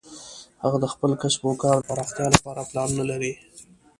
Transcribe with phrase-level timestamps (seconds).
[0.63, 3.33] هغه د خپل کسب او کار د پراختیا لپاره پلانونه لري